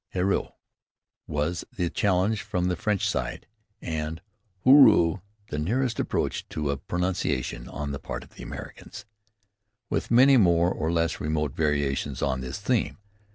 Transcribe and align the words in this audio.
"Heureux" 0.15 0.47
was 1.27 1.63
the 1.75 1.91
challenge 1.91 2.41
from 2.41 2.65
the 2.69 2.75
French 2.75 3.07
side, 3.07 3.45
and 3.83 4.19
"Hooroo" 4.65 5.21
the 5.51 5.59
nearest 5.59 5.99
approach 5.99 6.49
to 6.49 6.71
a 6.71 6.77
pronunciation 6.77 7.67
on 7.69 7.91
the 7.91 7.99
part 7.99 8.23
of 8.23 8.31
the 8.33 8.41
Americans, 8.41 9.05
with 9.91 10.09
many 10.09 10.37
more 10.37 10.71
or 10.71 10.91
less 10.91 11.19
remote 11.21 11.51
variations 11.55 12.23
on 12.23 12.41
this 12.41 12.57
theme. 12.59 12.97